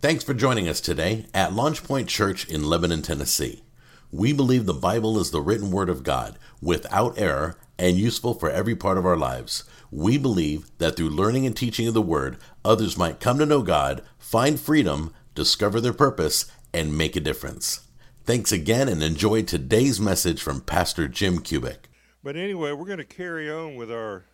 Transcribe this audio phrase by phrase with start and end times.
[0.00, 3.64] Thanks for joining us today at LaunchPoint Church in Lebanon, Tennessee.
[4.12, 8.48] We believe the Bible is the written word of God, without error, and useful for
[8.48, 9.64] every part of our lives.
[9.90, 13.60] We believe that through learning and teaching of the word, others might come to know
[13.62, 17.80] God, find freedom, discover their purpose, and make a difference.
[18.22, 21.86] Thanks again and enjoy today's message from Pastor Jim Kubik.
[22.22, 24.26] But anyway, we're going to carry on with our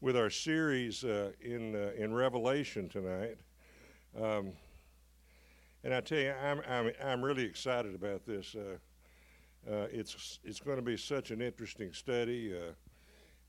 [0.00, 3.38] with our series uh, in uh, in Revelation tonight.
[4.16, 4.52] Um,
[5.84, 8.54] and I tell you, I'm, I'm, I'm really excited about this.
[8.54, 8.78] Uh,
[9.70, 12.52] uh, it's, it's going to be such an interesting study.
[12.52, 12.72] Uh,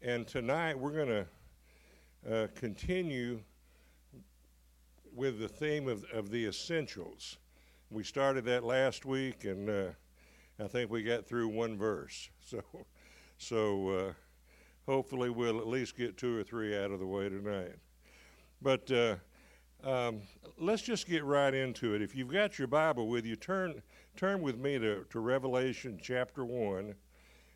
[0.01, 1.25] and tonight we're going to
[2.31, 3.39] uh, continue
[5.13, 7.37] with the theme of, of the essentials.
[7.89, 9.87] We started that last week, and uh,
[10.63, 12.29] I think we got through one verse.
[12.49, 12.63] So,
[13.37, 14.13] so uh,
[14.87, 17.75] hopefully we'll at least get two or three out of the way tonight.
[18.59, 18.91] But
[19.83, 20.21] um,
[20.57, 22.01] let's just get right into it.
[22.01, 23.81] If you've got your Bible with you, turn
[24.15, 26.95] turn with me to, to Revelation chapter one,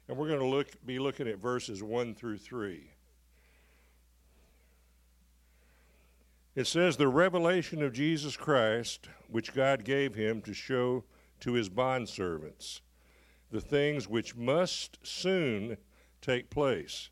[0.07, 2.91] and we're going to look be looking at verses one through three.
[6.55, 11.03] It says, "The revelation of Jesus Christ, which God gave him to show
[11.41, 12.81] to his bondservants,
[13.51, 15.77] the things which must soon
[16.21, 17.09] take place."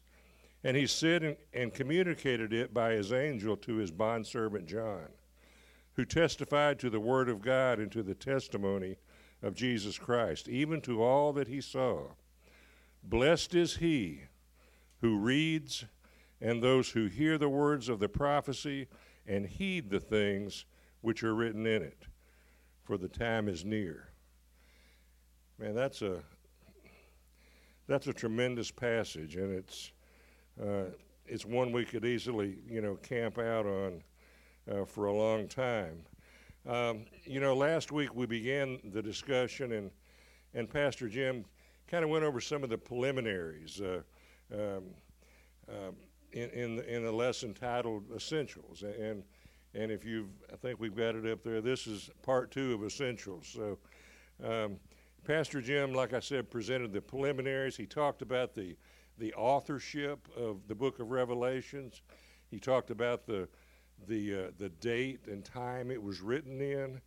[0.63, 5.07] And he said and, and communicated it by his angel to his bondservant John,
[5.93, 8.97] who testified to the word of God and to the testimony
[9.41, 12.09] of Jesus Christ, even to all that he saw.
[13.03, 14.23] Blessed is he
[14.99, 15.85] who reads
[16.39, 18.87] and those who hear the words of the prophecy
[19.27, 20.65] and heed the things
[21.01, 22.05] which are written in it,
[22.83, 24.09] for the time is near.
[25.57, 26.23] Man, that's a
[27.87, 29.91] that's a tremendous passage, and it's
[31.25, 34.03] it's one we could easily, you know, camp out on
[34.69, 36.03] uh, for a long time.
[36.67, 39.91] Um, you know, last week we began the discussion, and
[40.53, 41.45] and Pastor Jim
[41.87, 44.01] kind of went over some of the preliminaries uh,
[44.53, 44.83] um,
[45.69, 45.91] uh,
[46.33, 49.23] in in the, in the lesson titled Essentials, and
[49.73, 51.61] and if you've, I think we've got it up there.
[51.61, 53.47] This is part two of Essentials.
[53.47, 53.77] So.
[54.43, 54.77] Um,
[55.23, 57.77] Pastor Jim, like I said, presented the preliminaries.
[57.77, 58.75] He talked about the
[59.21, 62.01] the authorship of the book of Revelations.
[62.49, 63.47] He talked about the
[64.07, 66.99] the uh, the date and time it was written in,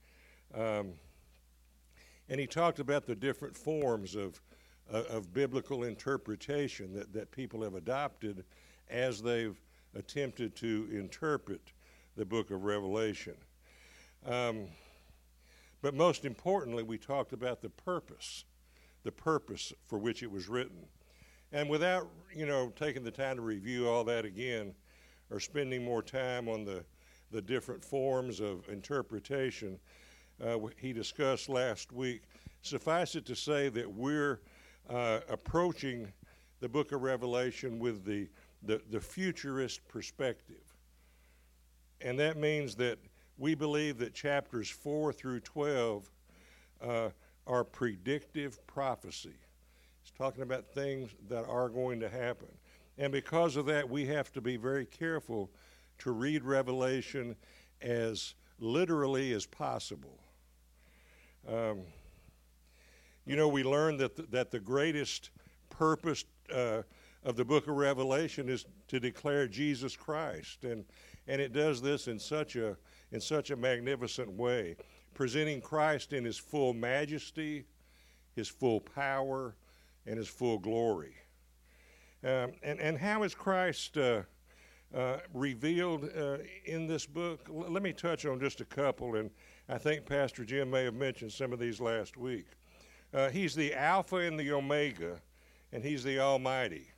[0.54, 0.92] um,
[2.28, 4.40] and he talked about the different forms of
[4.92, 8.44] uh, of biblical interpretation that that people have adopted
[8.88, 9.60] as they've
[9.96, 11.72] attempted to interpret
[12.16, 13.34] the book of Revelation.
[14.24, 14.68] Um,
[15.82, 18.44] but most importantly, we talked about the purpose,
[19.02, 20.86] the purpose for which it was written.
[21.54, 24.74] And without, you know, taking the time to review all that again
[25.30, 26.84] or spending more time on the,
[27.30, 29.78] the different forms of interpretation
[30.44, 32.22] uh, he discussed last week,
[32.62, 34.40] suffice it to say that we're
[34.90, 36.12] uh, approaching
[36.58, 38.28] the book of Revelation with the,
[38.64, 40.74] the, the futurist perspective.
[42.00, 42.98] And that means that
[43.38, 46.10] we believe that chapters 4 through 12
[46.82, 47.10] uh,
[47.46, 49.36] are predictive prophecy.
[50.16, 52.48] Talking about things that are going to happen.
[52.98, 55.50] And because of that, we have to be very careful
[55.98, 57.34] to read Revelation
[57.82, 60.20] as literally as possible.
[61.48, 61.80] Um,
[63.26, 65.30] you know, we learn that the, that the greatest
[65.70, 66.82] purpose uh,
[67.24, 70.84] of the book of Revelation is to declare Jesus Christ, and
[71.26, 72.76] and it does this in such a
[73.12, 74.76] in such a magnificent way,
[75.14, 77.64] presenting Christ in His full majesty,
[78.36, 79.56] His full power,
[80.06, 81.14] and his full glory.
[82.22, 84.22] Um, and, and how is Christ uh,
[84.94, 87.48] uh, revealed uh, in this book?
[87.48, 89.30] L- let me touch on just a couple, and
[89.68, 92.46] I think Pastor Jim may have mentioned some of these last week.
[93.12, 95.20] Uh, he's the Alpha and the Omega,
[95.72, 96.88] and he's the Almighty,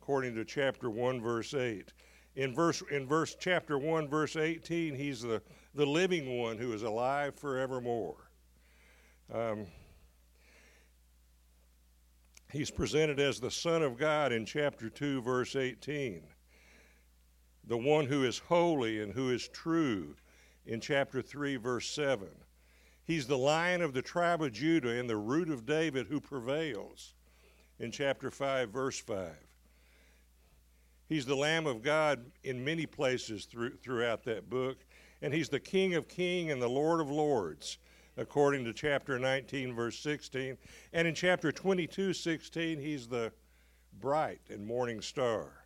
[0.00, 1.92] according to chapter 1, verse 8.
[2.36, 5.42] In verse, in verse chapter 1, verse 18, he's the,
[5.74, 8.30] the living one who is alive forevermore.
[9.32, 9.66] Um,
[12.52, 16.22] He's presented as the Son of God in chapter 2, verse 18.
[17.64, 20.16] The one who is holy and who is true
[20.66, 22.28] in chapter 3, verse 7.
[23.04, 27.14] He's the lion of the tribe of Judah and the root of David who prevails
[27.78, 29.30] in chapter 5, verse 5.
[31.08, 34.76] He's the Lamb of God in many places through, throughout that book.
[35.22, 37.78] And he's the King of kings and the Lord of lords
[38.16, 40.56] according to chapter 19, verse 16.
[40.92, 43.32] And in chapter 22, 16, he's the
[44.00, 45.64] bright and morning star.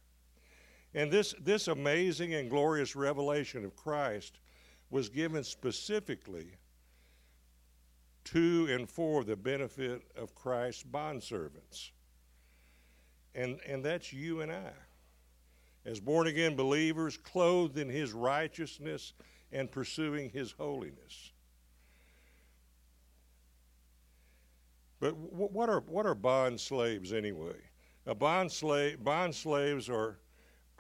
[0.95, 4.39] And this, this amazing and glorious revelation of Christ
[4.91, 6.53] was given specifically
[8.25, 11.91] to and for the benefit of Christ's bondservants.
[13.35, 14.73] And, and that's you and I.
[15.85, 19.13] As born again believers, clothed in his righteousness
[19.53, 21.33] and pursuing his holiness.
[25.07, 27.55] But what are, what are bond slaves anyway?
[28.07, 30.19] A bond slave, bond slaves are,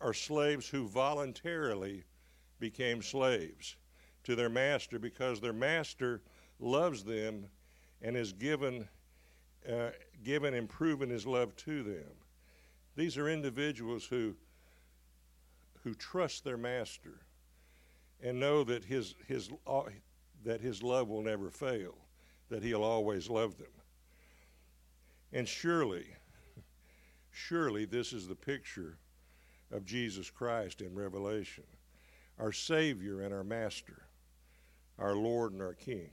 [0.00, 2.02] are slaves who voluntarily
[2.58, 3.76] became slaves
[4.25, 6.23] to their master because their master
[6.58, 7.46] loves them
[8.02, 8.88] and has given,
[9.73, 9.90] uh,
[10.25, 12.11] given and proven his love to them.
[12.96, 14.34] These are individuals who,
[15.84, 17.20] who trust their master
[18.20, 19.82] and know that his, his, uh,
[20.44, 21.94] that his love will never fail,
[22.49, 23.69] that he'll always love them.
[25.36, 26.06] And surely,
[27.30, 28.96] surely this is the picture
[29.70, 31.64] of Jesus Christ in Revelation,
[32.38, 34.06] our Savior and our Master,
[34.98, 36.08] our Lord and our King.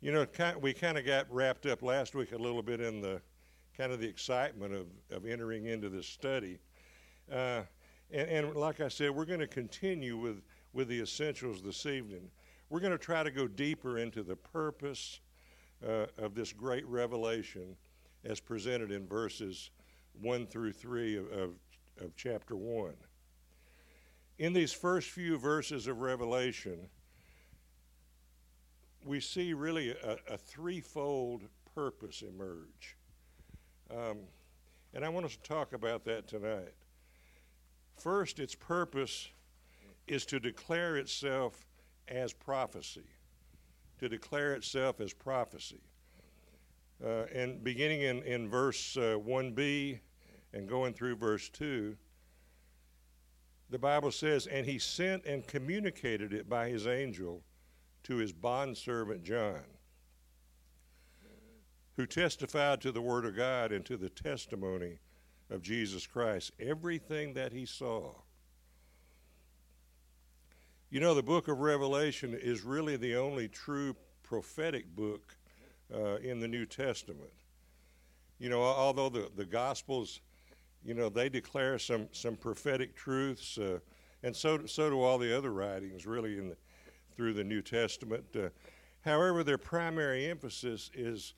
[0.00, 0.26] You know,
[0.62, 3.20] we kind of got wrapped up last week a little bit in the
[3.76, 6.60] kind of the excitement of, of entering into this study.
[7.30, 7.60] Uh,
[8.10, 10.40] and, and, like I said, we're going to continue with,
[10.72, 12.30] with the essentials this evening.
[12.70, 15.20] We're going to try to go deeper into the purpose
[15.86, 17.76] uh, of this great revelation
[18.24, 19.70] as presented in verses
[20.20, 21.50] 1 through 3 of, of,
[22.00, 22.92] of chapter 1.
[24.38, 26.88] In these first few verses of Revelation,
[29.04, 31.42] we see really a, a threefold
[31.74, 32.96] purpose emerge.
[33.90, 34.18] Um,
[34.94, 36.74] and I want us to talk about that tonight.
[37.96, 39.28] First, its purpose
[40.06, 41.66] is to declare itself
[42.08, 43.06] as prophecy,
[44.00, 45.82] to declare itself as prophecy.
[47.04, 50.00] Uh, and beginning in, in verse uh, 1b
[50.52, 51.96] and going through verse 2,
[53.68, 57.42] the Bible says, And he sent and communicated it by his angel
[58.04, 59.64] to his bondservant John,
[61.96, 64.98] who testified to the Word of God and to the testimony
[65.50, 68.14] of Jesus Christ, everything that he saw.
[70.92, 73.94] You know, the book of Revelation is really the only true
[74.24, 75.36] prophetic book
[75.94, 77.30] uh, in the New Testament.
[78.40, 80.20] You know, although the, the Gospels,
[80.82, 83.78] you know, they declare some, some prophetic truths, uh,
[84.24, 86.56] and so, so do all the other writings, really, in the,
[87.14, 88.24] through the New Testament.
[88.34, 88.48] Uh,
[89.02, 91.34] however, their primary emphasis is,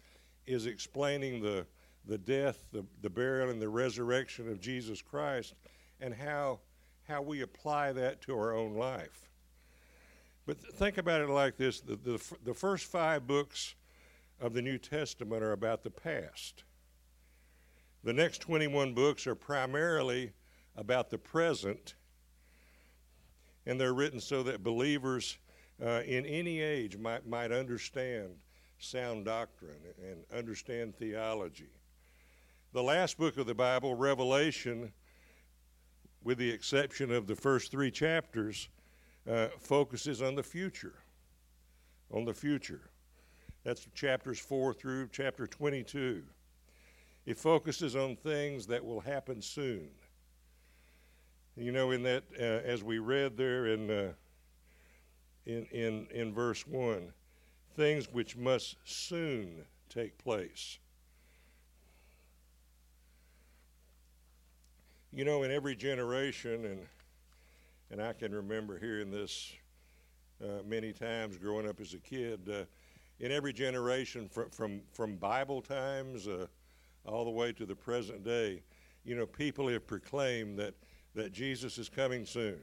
[0.47, 1.67] is explaining the,
[2.07, 5.53] the death, the, the burial, and the resurrection of Jesus Christ
[6.01, 6.61] and how,
[7.07, 9.29] how we apply that to our own life.
[10.47, 13.75] But think about it like this the, the, the first five books
[14.41, 16.65] of the New Testament are about the past.
[18.05, 20.33] The next 21 books are primarily
[20.77, 21.95] about the present,
[23.67, 25.39] and they're written so that believers
[25.81, 28.31] uh, in any age might, might understand
[28.79, 31.71] sound doctrine and understand theology.
[32.73, 34.93] The last book of the Bible, Revelation,
[36.25, 38.69] with the exception of the first three chapters,
[39.31, 40.95] uh, focuses on the future.
[42.13, 42.91] On the future.
[43.65, 46.23] That's chapters 4 through chapter 22.
[47.25, 49.89] It focuses on things that will happen soon.
[51.57, 54.13] You know, in that, uh, as we read there in uh,
[55.45, 57.13] in, in, in verse 1
[57.75, 60.79] things which must soon take place.
[65.13, 66.87] You know, in every generation, and,
[67.93, 69.53] and I can remember hearing this
[70.43, 72.65] uh, many times growing up as a kid, uh,
[73.21, 76.47] in every generation from, from, from Bible times uh,
[77.05, 78.63] all the way to the present day,
[79.05, 80.75] you know, people have proclaimed that,
[81.15, 82.59] that Jesus is coming soon.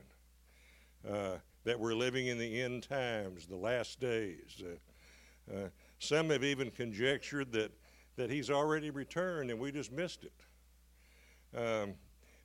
[1.08, 4.64] Uh, that we're living in the end times, the last days.
[4.64, 5.70] Uh, uh,
[6.00, 7.72] some have even conjectured that,
[8.16, 11.58] that he's already returned and we just missed it.
[11.58, 11.94] Um,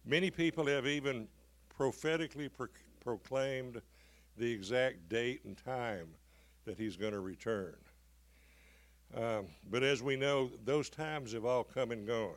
[0.05, 1.29] many people have even
[1.77, 2.69] prophetically pro-
[3.01, 3.81] proclaimed
[4.37, 6.09] the exact date and time
[6.65, 7.77] that he's going to return.
[9.17, 12.35] Um, but as we know, those times have all come and gone.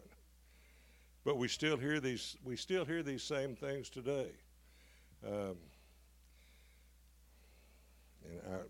[1.23, 2.37] But we still hear these.
[2.43, 4.29] We still hear these same things today.
[5.25, 5.57] Um,
[8.23, 8.61] and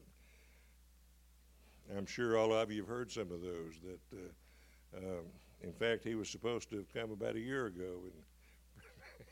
[1.93, 3.75] I, am sure all of you have heard some of those.
[3.83, 5.25] That, uh, um,
[5.61, 8.13] in fact, he was supposed to have come about a year ago and,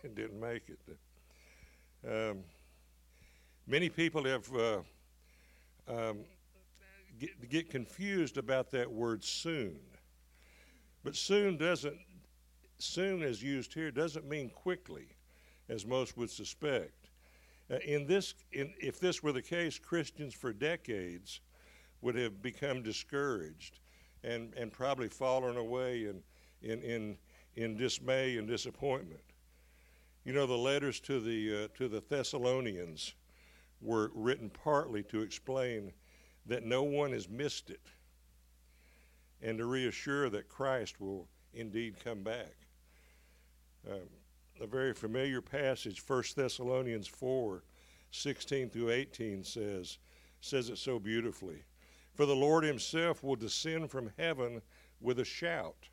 [0.04, 0.80] and didn't make it.
[2.08, 2.44] Um,
[3.66, 4.80] many people have uh,
[5.88, 6.20] um,
[7.20, 9.80] get, get confused about that word soon.
[11.04, 11.98] But soon doesn't,
[12.78, 15.08] soon as used here, doesn't mean quickly,
[15.70, 17.10] as most would suspect.
[17.72, 21.42] Uh, in this, in, if this were the case, Christians for decades
[22.02, 23.80] would have become discouraged
[24.24, 26.22] and, and probably fallen away in,
[26.62, 27.18] in, in,
[27.56, 29.22] in dismay and disappointment.
[30.26, 33.14] You know, the letters to the, uh, to the Thessalonians
[33.80, 35.94] were written partly to explain
[36.48, 37.88] that no one has missed it
[39.42, 42.56] and to reassure that Christ will indeed come back.
[43.88, 44.10] Um,
[44.60, 47.64] a very familiar passage, 1 Thessalonians 4
[48.12, 49.98] 16 through 18 says,
[50.40, 51.64] says it so beautifully.
[52.14, 54.62] For the Lord himself will descend from heaven
[55.02, 55.90] with a shout,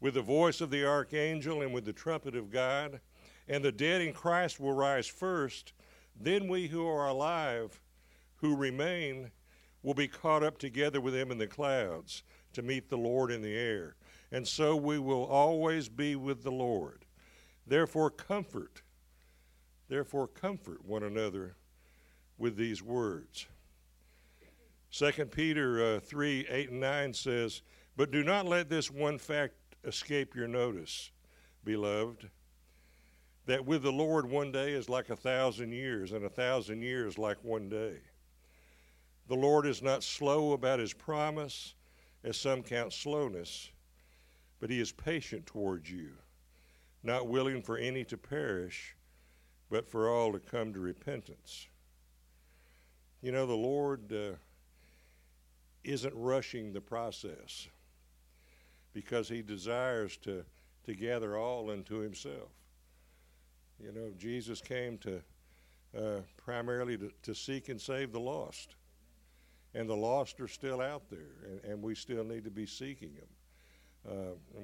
[0.00, 3.00] with the voice of the archangel, and with the trumpet of God,
[3.48, 5.72] and the dead in Christ will rise first.
[6.18, 7.80] Then we who are alive,
[8.36, 9.30] who remain,
[9.82, 12.22] will be caught up together with him in the clouds
[12.54, 13.96] to meet the Lord in the air.
[14.32, 17.04] And so we will always be with the Lord.
[17.66, 18.82] Therefore, comfort,
[19.88, 21.56] therefore, comfort one another
[22.38, 23.46] with these words.
[24.90, 27.62] 2 Peter uh, 3 8 and 9 says,
[27.96, 31.10] But do not let this one fact escape your notice,
[31.64, 32.30] beloved,
[33.46, 37.18] that with the Lord one day is like a thousand years, and a thousand years
[37.18, 37.96] like one day.
[39.28, 41.74] The Lord is not slow about his promise,
[42.22, 43.70] as some count slowness,
[44.60, 46.10] but he is patient towards you
[47.04, 48.96] not willing for any to perish,
[49.70, 51.68] but for all to come to repentance.
[53.20, 54.36] You know, the Lord uh,
[55.84, 57.68] isn't rushing the process
[58.94, 60.44] because he desires to,
[60.86, 62.50] to gather all unto himself.
[63.82, 65.20] You know, Jesus came to
[65.96, 68.74] uh, primarily to, to, seek and save the lost.
[69.74, 73.12] And the lost are still out there, and, and we still need to be seeking
[73.14, 74.12] them.
[74.12, 74.60] Uh,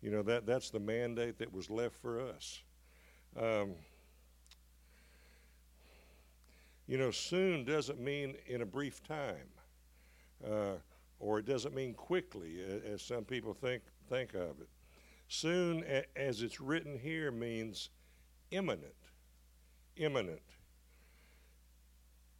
[0.00, 2.60] you know, that, that's the mandate that was left for us.
[3.40, 3.72] Um,
[6.86, 9.48] you know, soon doesn't mean in a brief time,
[10.44, 10.74] uh,
[11.20, 14.68] or it doesn't mean quickly, as some people think, think of it.
[15.34, 15.82] Soon,
[16.14, 17.88] as it's written here, means
[18.50, 18.92] imminent.
[19.96, 20.42] Imminent.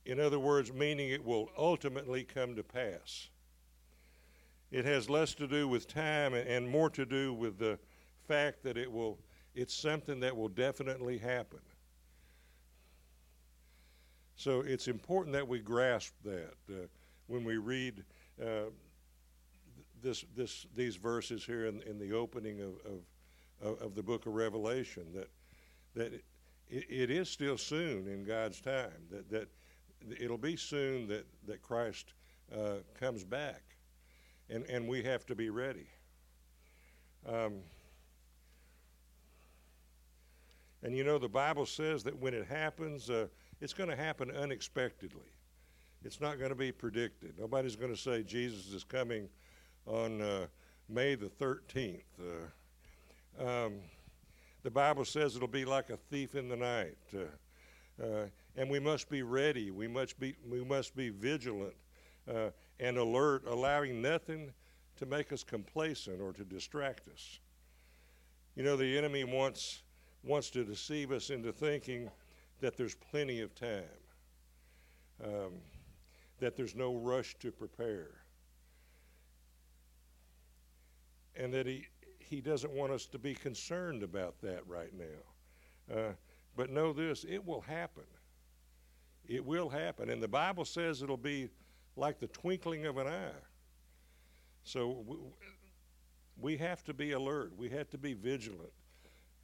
[0.05, 3.31] In other words, meaning it will ultimately come to pass.
[4.71, 7.79] It has less to do with time and more to do with the
[8.29, 9.19] fact that it will
[9.55, 11.61] it's something that will definitely happen.
[14.37, 16.75] So it's important that we grasp that uh,
[17.27, 18.05] when we read
[18.39, 18.65] uh,
[20.03, 22.73] this, this, these verses here in, in the opening of,
[23.63, 25.31] of, of, the book of Revelation, that,
[25.95, 26.13] that
[26.69, 29.49] it, it is still soon in God's time, that, that
[30.21, 32.15] it'll be soon that, that Christ
[32.55, 33.63] uh, comes back
[34.51, 35.87] and, and we have to be ready.
[37.27, 37.55] Um,
[40.83, 43.29] and you know, the Bible says that when it happens, uh,
[43.61, 45.31] it's going to happen unexpectedly.
[46.05, 47.35] It's not going to be predicted.
[47.39, 49.29] Nobody's going to say Jesus is coming
[49.87, 50.47] on uh,
[50.89, 52.03] May the 13th.
[52.21, 53.75] Uh, um,
[54.63, 56.97] the Bible says it'll be like a thief in the night.
[58.03, 59.71] Uh, and we must be ready.
[59.71, 61.75] We must be, we must be vigilant
[62.79, 64.53] and alert, allowing nothing
[64.97, 67.41] to make us complacent or to distract us.
[68.55, 69.83] You know, the enemy wants,
[70.23, 72.11] wants to deceive us into thinking
[72.61, 73.83] that there's plenty of time,
[75.25, 75.53] um,
[76.39, 78.22] that there's no rush to prepare,
[81.37, 81.87] and that he,
[82.19, 85.95] he doesn't want us to be concerned about that right now.
[85.95, 86.13] Uh,
[86.57, 88.05] but know this it will happen.
[89.27, 90.11] It will happen.
[90.11, 91.49] And the Bible says it'll be
[91.97, 93.31] like the twinkling of an eye.
[94.65, 95.05] So
[96.41, 97.53] we have to be alert.
[97.57, 98.73] We have to be vigilant.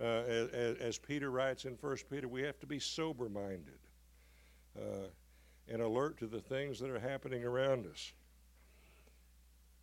[0.01, 3.81] Uh, as, as, Peter writes in 1 Peter, we have to be sober minded
[4.79, 5.09] uh,
[5.67, 8.13] and alert to the things that are happening around us.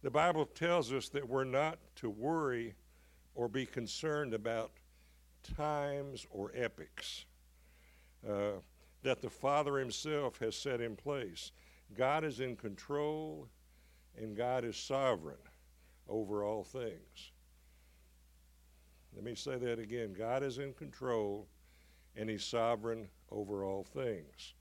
[0.06, 2.76] The Bible tells us that we're not to worry
[3.34, 4.70] or be concerned about
[5.58, 7.26] times or epochs
[8.24, 8.60] uh,
[9.02, 11.52] that the Father Himself has set in place.
[11.98, 13.48] God is in control
[14.16, 15.42] and God is sovereign
[16.08, 17.32] over all things.
[19.16, 21.48] Let me say that again God is in control
[22.16, 24.54] and He's sovereign over all things.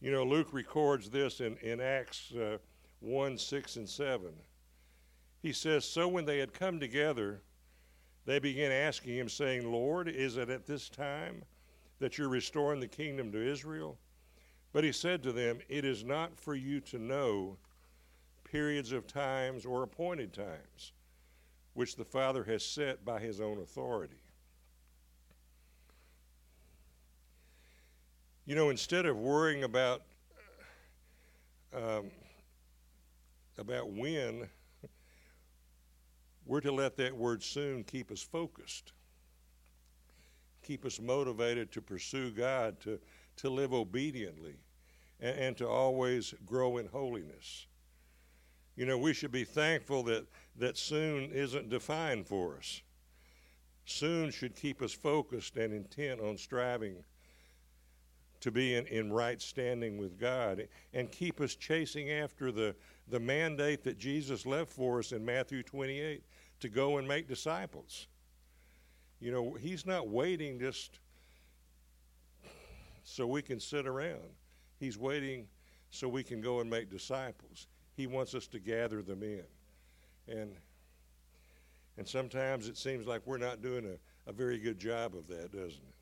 [0.00, 2.58] You know, Luke records this in, in Acts uh,
[3.00, 4.32] 1 6 and 7.
[5.42, 7.42] He says, So when they had come together,
[8.26, 11.42] they began asking him, saying, Lord, is it at this time
[11.98, 13.98] that you're restoring the kingdom to Israel?
[14.72, 17.56] But he said to them, It is not for you to know
[18.44, 20.92] periods of times or appointed times,
[21.74, 24.22] which the Father has set by his own authority.
[28.44, 30.02] You know, instead of worrying about
[31.72, 32.10] um,
[33.60, 34.48] about when,
[36.46, 38.92] we're to let that word soon keep us focused,
[40.62, 42.98] keep us motivated to pursue God, to,
[43.36, 44.56] to live obediently,
[45.20, 47.66] and, and to always grow in holiness.
[48.76, 50.26] You know, we should be thankful that,
[50.56, 52.80] that soon isn't defined for us.
[53.84, 57.04] Soon should keep us focused and intent on striving
[58.40, 62.74] to be in, in right standing with God and keep us chasing after the,
[63.10, 66.22] the mandate that Jesus left for us in Matthew 28
[66.60, 68.06] to go and make disciples.
[69.20, 70.98] You know, He's not waiting just
[73.04, 74.20] so we can sit around,
[74.78, 75.46] He's waiting
[75.90, 77.66] so we can go and make disciples.
[77.96, 79.42] He wants us to gather them in.
[80.28, 80.52] And
[81.98, 85.52] and sometimes it seems like we're not doing a, a very good job of that,
[85.52, 85.94] doesn't it?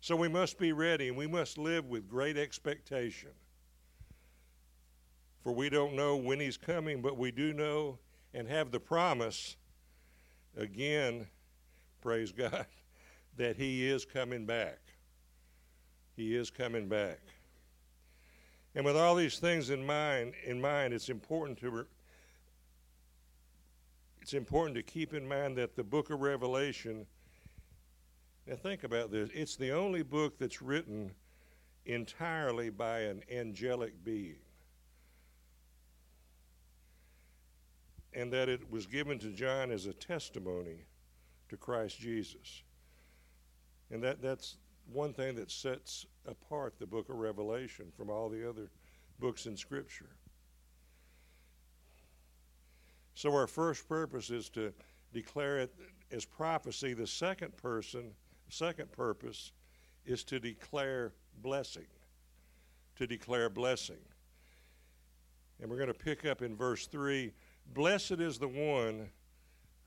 [0.00, 3.30] So we must be ready and we must live with great expectation.
[5.42, 7.98] For we don't know when he's coming, but we do know
[8.32, 9.56] and have the promise,
[10.56, 11.26] again,
[12.00, 12.66] praise God,
[13.36, 14.78] that he is coming back.
[16.16, 17.20] He is coming back.
[18.74, 21.86] And with all these things in mind, in mind, it's important to
[24.20, 27.06] it's important to keep in mind that the book of Revelation
[28.46, 29.30] now, think about this.
[29.32, 31.12] It's the only book that's written
[31.86, 34.38] entirely by an angelic being.
[38.14, 40.84] And that it was given to John as a testimony
[41.48, 42.62] to Christ Jesus.
[43.90, 44.56] And that, that's
[44.92, 48.70] one thing that sets apart the book of Revelation from all the other
[49.18, 50.10] books in Scripture.
[53.14, 54.72] So, our first purpose is to
[55.12, 55.74] declare it
[56.10, 56.94] as prophecy.
[56.94, 58.12] The second person
[58.52, 59.52] second purpose
[60.04, 61.86] is to declare blessing.
[62.96, 64.00] To declare blessing.
[65.60, 67.32] And we're going to pick up in verse 3
[67.72, 69.10] Blessed is the one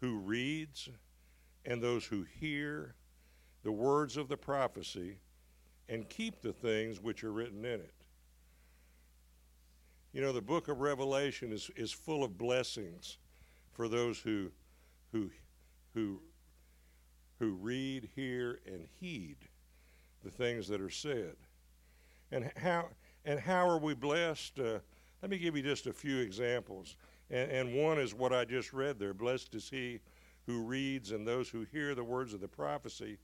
[0.02, 0.90] who reads
[1.66, 2.96] and those who hear
[3.64, 5.18] the words of the prophecy
[5.88, 7.94] and keep the things which are written in it.
[10.14, 13.18] You know, the book of Revelation is, is full of blessings
[13.72, 14.52] for those who,
[15.12, 15.30] who,
[15.94, 16.22] who
[17.40, 19.38] who read, hear, and heed
[20.24, 21.36] the things that are said.
[22.32, 22.88] And how,
[23.26, 24.60] and how are we blessed?
[24.60, 24.80] Uh,
[25.22, 26.96] let me give you just a few examples.
[27.30, 30.00] And, and one is what I just read there Blessed is he
[30.46, 33.18] who reads and those who hear the words of the prophecy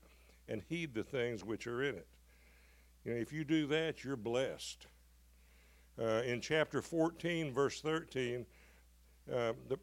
[0.48, 2.06] and heed the things which are in it.
[3.04, 4.86] You know, if you do that, you're blessed.
[6.00, 8.46] Uh, in chapter 14, verse 13,
[9.30, 9.78] uh, the,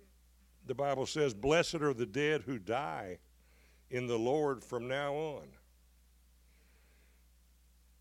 [0.65, 3.19] the Bible says, Blessed are the dead who die
[3.89, 5.47] in the Lord from now on.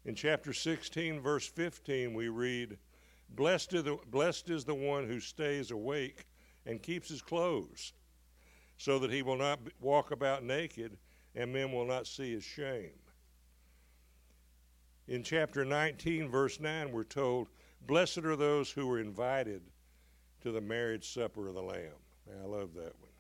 [0.05, 2.79] In chapter 16, verse 15, we read,
[3.31, 6.27] Blessed is, the, blessed is the one who stays awake
[6.67, 7.93] and keeps his clothes,
[8.77, 10.97] so that he will not walk about naked
[11.35, 12.99] and men will not see his shame.
[15.07, 17.49] In chapter 19, verse 9, we're told,
[17.87, 19.63] Blessed are those who are invited
[20.43, 21.93] to the marriage supper of the Lamb.
[22.43, 23.13] I love that one.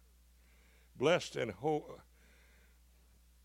[0.98, 1.94] Blessed and holy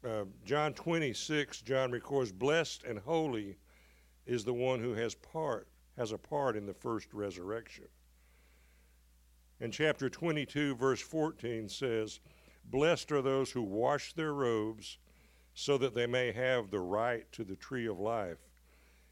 [0.05, 3.57] uh, John 26, John records, Blessed and holy
[4.25, 7.85] is the one who has part has a part in the first resurrection.
[9.59, 12.19] And chapter 22, verse 14 says,
[12.65, 14.97] Blessed are those who wash their robes
[15.53, 18.39] so that they may have the right to the tree of life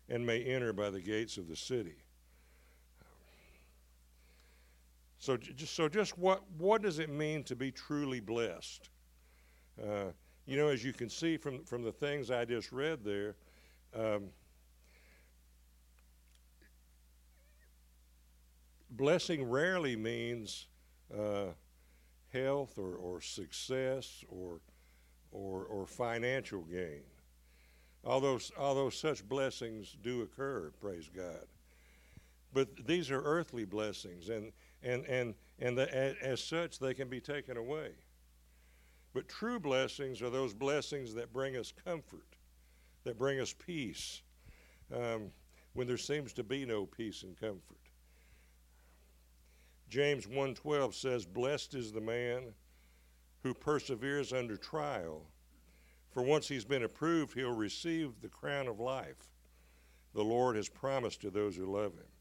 [0.10, 1.96] and may enter by the gates of the city.
[5.20, 8.90] So, just, so just what, what does it mean to be truly blessed?
[9.82, 10.06] Uh,
[10.48, 13.36] you know, as you can see from, from the things I just read there,
[13.96, 14.30] um,
[18.92, 20.68] blessing rarely means
[21.18, 21.48] uh,
[22.34, 24.60] health or, or success or,
[25.32, 27.04] or, or financial gain.
[28.04, 31.46] Although, although such blessings do occur, praise God.
[32.54, 34.52] But these are earthly blessings, and,
[34.84, 37.92] and, and, and the, as, as such, they can be taken away.
[39.14, 42.36] But true blessings are those blessings that bring us comfort,
[43.04, 44.22] that bring us peace
[44.94, 45.32] um,
[45.74, 47.78] when there seems to be no peace and comfort.
[49.92, 52.56] James 1:12 says, "Blessed is the man
[53.44, 55.30] who perseveres under trial,
[56.10, 59.30] for once he's been approved, he'll receive the crown of life
[60.14, 62.12] the Lord has promised to those who love him."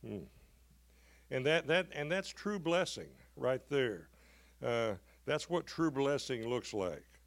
[0.00, 0.24] Hmm.
[1.28, 4.08] And that that and that's true blessing right there.
[4.62, 4.94] Uh,
[5.24, 7.20] that's what true blessing looks like.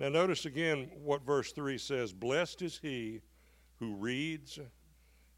[0.00, 3.22] Now, notice again what verse 3 says Blessed is he
[3.76, 4.58] who reads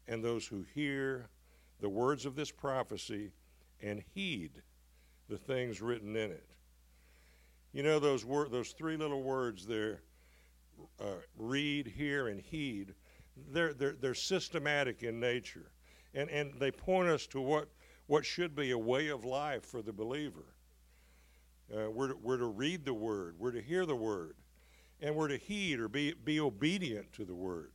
[0.07, 1.29] and those who hear
[1.83, 3.33] the words of this prophecy
[3.81, 4.61] and heed
[5.27, 6.47] the things written in it.
[7.73, 10.01] You know those wor- those three little words there,
[11.01, 12.93] uh, read, hear, and heed.
[13.51, 15.71] They're, they're they're systematic in nature,
[16.13, 17.67] and and they point us to what
[18.07, 20.55] what should be a way of life for the believer.
[21.69, 24.35] Uh, we're to, we're to read the word, we're to hear the word,
[25.01, 27.71] and we're to heed or be be obedient to the word.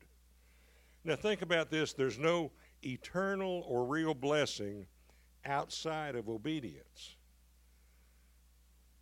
[1.05, 1.93] Now think about this.
[1.93, 2.53] There's no
[2.85, 4.87] eternal or real blessing
[5.45, 7.17] outside of obedience.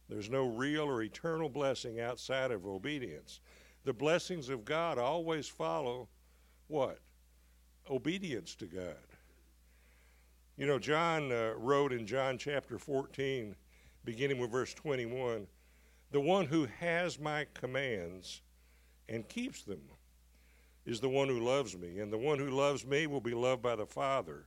[0.09, 3.41] There's no real or eternal blessing outside of obedience.
[3.85, 6.09] The blessings of God always follow
[6.69, 7.01] what?
[7.91, 8.97] Obedience to God.
[10.57, 13.55] You know, John uh, wrote in John chapter 14,
[14.05, 15.47] beginning with verse 21,
[16.13, 18.43] The one who has my commands
[19.09, 19.83] and keeps them
[20.87, 23.61] is the one who loves me, and the one who loves me will be loved
[23.61, 24.47] by the Father.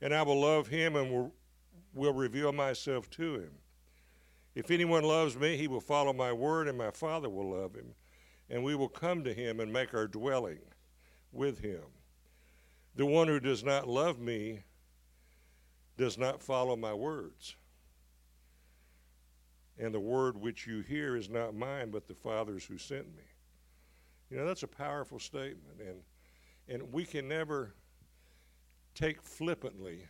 [0.00, 1.34] And I will love him and will,
[1.92, 3.50] will reveal myself to him.
[4.54, 7.94] If anyone loves me, he will follow my word, and my Father will love him,
[8.48, 10.60] and we will come to him and make our dwelling
[11.32, 11.82] with him.
[12.94, 14.62] The one who does not love me
[15.96, 17.56] does not follow my words.
[19.78, 23.22] And the word which you hear is not mine, but the Father's who sent me.
[24.30, 26.02] You know, that's a powerful statement, and,
[26.68, 27.74] and we can never
[28.94, 30.04] take flippantly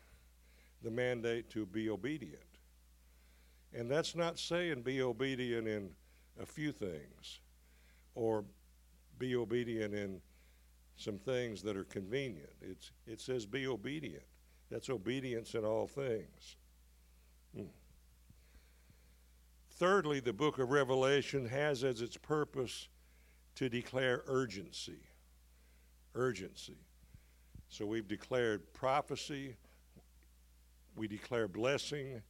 [0.82, 2.42] the mandate to be obedient.
[3.72, 5.90] And that's not saying be obedient in
[6.40, 7.40] a few things
[8.14, 8.44] or
[9.18, 10.20] be obedient in
[10.96, 12.50] some things that are convenient.
[12.60, 14.24] It's, it says be obedient.
[14.70, 16.56] That's obedience in all things.
[17.54, 17.64] Hmm.
[19.70, 22.88] Thirdly, the book of Revelation has as its purpose
[23.60, 25.00] to declare urgency.
[26.14, 26.78] Urgency.
[27.68, 29.54] So we've declared prophecy,
[30.96, 32.22] we declare blessing,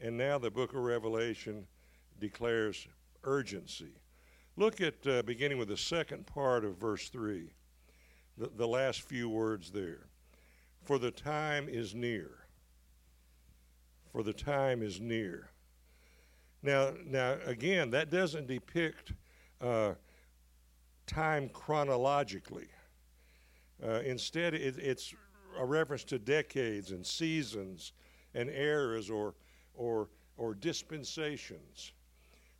[0.00, 1.66] and now the book of Revelation
[2.20, 2.86] declares
[3.24, 3.96] urgency.
[4.56, 7.50] Look at uh, beginning with the second part of verse 3,
[8.38, 10.06] the, the last few words there.
[10.84, 12.46] For the time is near.
[14.12, 15.50] For the time is near.
[16.62, 19.14] Now, now again, that doesn't depict
[19.60, 19.94] uh,
[21.10, 22.68] time chronologically.
[23.84, 25.12] Uh, instead, it, it's
[25.58, 27.92] a reference to decades and seasons
[28.34, 29.34] and eras or,
[29.74, 31.92] or, or dispensations.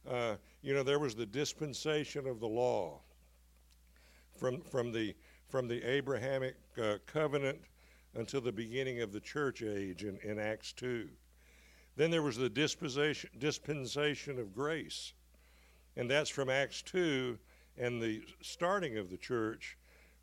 [0.09, 2.99] Uh, you know, there was the dispensation of the law
[4.37, 5.15] from, from, the,
[5.49, 7.59] from the Abrahamic uh, covenant
[8.15, 11.09] until the beginning of the church age in, in Acts 2.
[11.97, 15.13] Then there was the dispensation, dispensation of grace,
[15.97, 17.39] and that's from Acts 2
[17.81, 19.79] and the starting of the church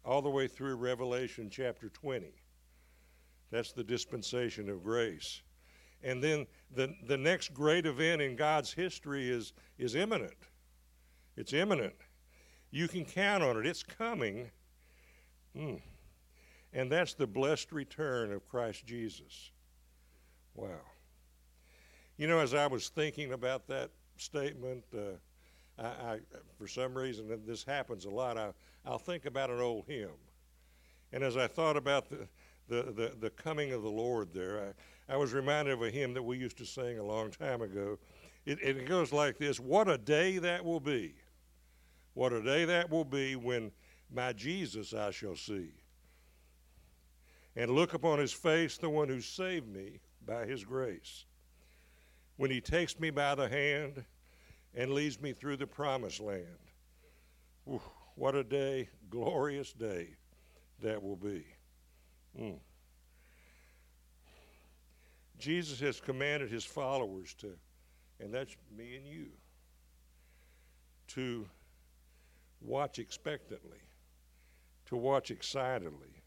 [0.06, 2.28] all the way through Revelation chapter 20.
[3.50, 5.41] That's the dispensation of grace.
[6.04, 10.38] And then the, the next great event in God's history is, is imminent.
[11.36, 11.96] It's imminent.
[12.70, 14.52] You can count on it, it's coming.
[15.56, 15.82] Mm.
[16.74, 19.52] And that's the blessed return of Christ Jesus.
[20.54, 20.82] Wow.
[22.17, 25.17] You know, as I was thinking about that statement, uh,
[25.78, 26.20] I, I,
[26.58, 28.52] for some reason, this happens a lot, I,
[28.86, 30.10] I'll think about an old hymn.
[31.12, 32.28] And as I thought about the,
[32.68, 34.74] the, the, the coming of the Lord there,
[35.10, 37.62] I, I was reminded of a hymn that we used to sing a long time
[37.62, 37.98] ago.
[38.46, 41.16] It, it goes like this What a day that will be!
[42.13, 43.72] What a day that will be when
[44.12, 45.70] my Jesus I shall see.
[47.56, 51.26] And look upon his face, the one who saved me by his grace.
[52.38, 54.06] When he takes me by the hand,
[54.75, 56.45] and leads me through the promised land.
[57.65, 57.82] Whew,
[58.15, 60.10] what a day, glorious day
[60.82, 61.45] that will be.
[62.39, 62.60] Mm.
[65.38, 67.53] Jesus has commanded his followers to,
[68.19, 69.27] and that's me and you,
[71.10, 71.47] to
[72.62, 73.82] watch expectantly,
[74.88, 76.23] to watch excitedly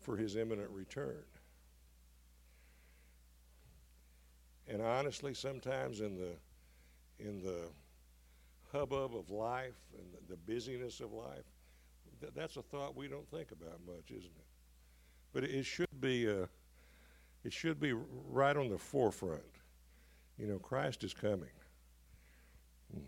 [0.00, 1.24] for his imminent return.
[4.68, 6.32] And honestly, sometimes in the
[7.18, 7.68] in the
[8.72, 11.44] hubbub of life and the, busyness of life,
[12.20, 14.46] th- that's a thought we don't think about much, isn't it?
[15.32, 16.46] But it, it should be uh,
[17.44, 17.92] it should be
[18.28, 19.42] right on the forefront.
[20.38, 21.50] You know, Christ is coming.
[22.92, 23.00] Hmm.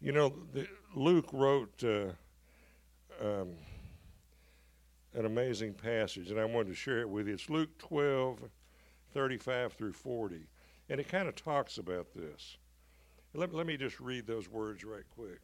[0.00, 2.10] You know, the, Luke wrote uh,
[3.20, 3.54] um,
[5.14, 7.34] an amazing passage, and I wanted to share it with you.
[7.34, 8.38] It's Luke 12,
[9.12, 10.46] 35 through 40.
[10.88, 12.56] And it kind of talks about this.
[13.34, 15.40] Let, let me just read those words right quick.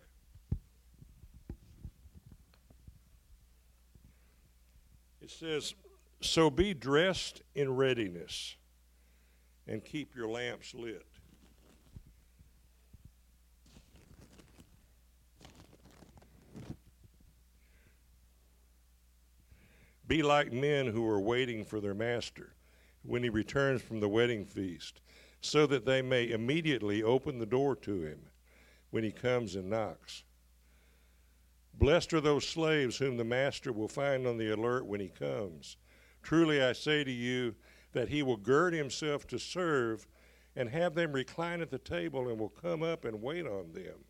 [5.21, 5.75] It says,
[6.21, 8.57] So be dressed in readiness
[9.67, 11.07] and keep your lamps lit.
[20.07, 22.53] Be like men who are waiting for their master
[23.05, 25.01] when he returns from the wedding feast,
[25.41, 28.19] so that they may immediately open the door to him
[28.91, 30.25] when he comes and knocks.
[31.75, 35.77] Blessed are those slaves whom the master will find on the alert when he comes.
[36.23, 37.55] Truly I say to you
[37.93, 40.07] that he will gird himself to serve
[40.57, 44.05] and have them recline at the table and will come up and wait on them.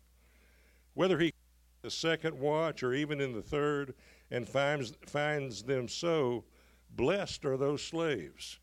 [0.93, 1.33] Whether he
[1.81, 3.93] the second watch or even in the third
[4.31, 6.43] and finds finds them so,
[6.89, 8.59] blessed are those slaves.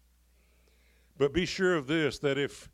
[1.23, 2.69] But be sure of this that if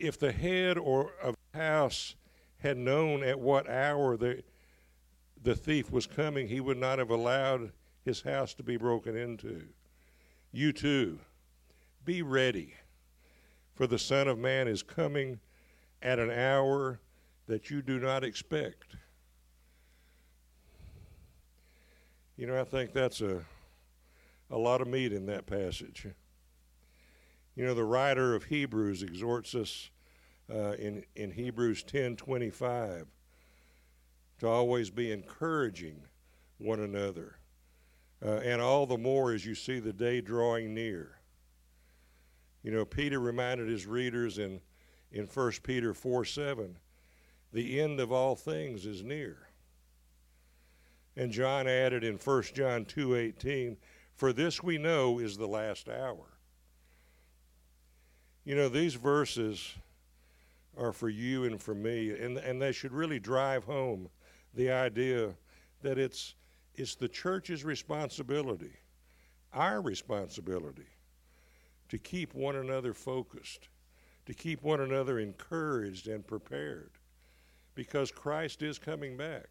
[0.00, 2.16] if the head or of the house
[2.58, 4.42] had known at what hour the
[5.40, 7.70] the thief was coming, he would not have allowed
[8.04, 9.68] his house to be broken into.
[10.50, 11.20] You too,
[12.04, 12.74] be ready,
[13.72, 15.38] for the Son of Man is coming
[16.02, 16.98] at an hour
[17.46, 18.96] that you do not expect.
[22.36, 23.44] You know, I think that's a
[24.50, 26.08] a lot of meat in that passage.
[27.54, 29.90] You know, the writer of Hebrews exhorts us
[30.52, 33.06] uh, in in Hebrews ten twenty five
[34.38, 36.02] to always be encouraging
[36.58, 37.36] one another,
[38.24, 41.18] uh, and all the more as you see the day drawing near.
[42.62, 44.60] You know, Peter reminded his readers in
[45.12, 46.78] in 1 Peter 4 7,
[47.52, 49.48] the end of all things is near.
[51.14, 53.76] And John added in 1 John 2:18,
[54.14, 56.31] "For this we know is the last hour."
[58.44, 59.74] You know, these verses
[60.76, 64.08] are for you and for me, and and they should really drive home
[64.54, 65.34] the idea
[65.82, 66.34] that it's
[66.74, 68.72] it's the church's responsibility,
[69.52, 70.88] our responsibility,
[71.88, 73.68] to keep one another focused,
[74.26, 76.90] to keep one another encouraged and prepared,
[77.74, 79.48] because Christ is coming back.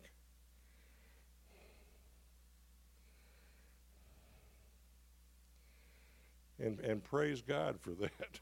[6.59, 8.39] And, and praise God for that.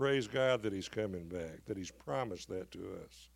[0.00, 3.28] Praise God that He's coming back, that He's promised that to us.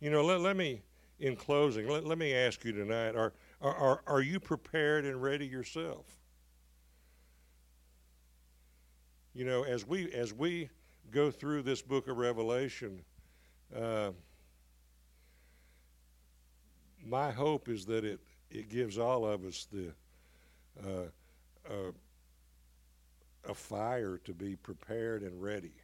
[0.00, 0.80] You know, let, let me
[1.20, 5.46] in closing, let, let me ask you tonight are, are, are you prepared and ready
[5.46, 6.06] yourself?
[9.34, 10.70] You know, as we, as we
[11.10, 13.02] go through this book of Revelation,
[13.76, 14.12] uh,
[17.04, 19.92] my hope is that it, it gives all of us the
[20.82, 21.92] uh, uh,
[23.48, 25.74] a fire to be prepared and ready.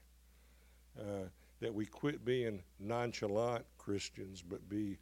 [0.99, 1.29] Uh,
[1.61, 4.99] that we quit being nonchalant Christians, but be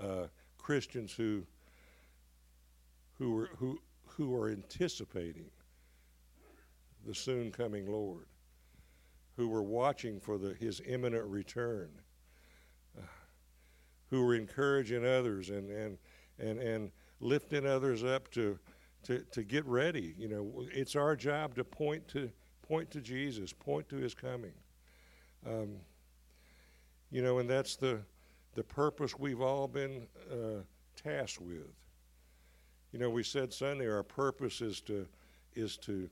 [0.00, 1.44] uh, Christians who
[3.18, 5.50] who are who who are anticipating
[7.04, 8.26] the soon coming Lord,
[9.36, 11.90] who are watching for the, His imminent return,
[12.96, 13.02] uh,
[14.10, 15.98] who are encouraging others and and
[16.38, 16.90] and and
[17.20, 18.58] lifting others up to
[19.06, 20.14] to to get ready.
[20.18, 22.30] You know, it's our job to point to
[22.66, 24.52] point to Jesus, point to His coming.
[25.46, 25.76] Um,
[27.10, 28.00] you know, and that's the
[28.54, 30.62] the purpose we've all been uh,
[30.96, 31.70] tasked with.
[32.92, 35.06] You know, we said Sunday our purpose is to
[35.54, 36.08] is to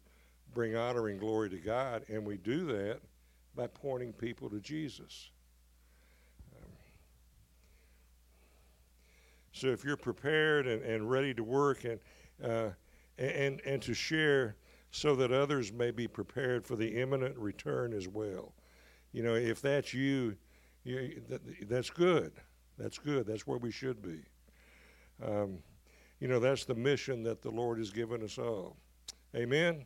[0.52, 3.00] bring honor and glory to God, and we do that
[3.57, 5.30] by pointing people to Jesus.
[6.57, 6.68] Um,
[9.52, 11.98] so if you're prepared and, and ready to work and,
[12.42, 12.70] uh,
[13.18, 14.57] and and to share
[14.90, 18.55] so that others may be prepared for the imminent return as well.
[19.12, 20.37] You know, if that's you,
[20.85, 22.33] you, that, that's good.
[22.79, 23.27] That's good.
[23.27, 24.20] That's where we should be.
[25.24, 25.59] Um,
[26.20, 28.77] you know, that's the mission that the Lord has given us all.
[29.35, 29.85] Amen.